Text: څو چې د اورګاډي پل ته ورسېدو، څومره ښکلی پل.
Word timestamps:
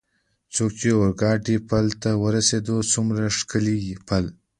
څو 0.53 0.63
چې 0.77 0.87
د 0.93 0.95
اورګاډي 0.97 1.57
پل 1.69 1.85
ته 2.01 2.09
ورسېدو، 2.23 2.77
څومره 2.91 3.23
ښکلی 3.37 3.77
پل. 4.07 4.25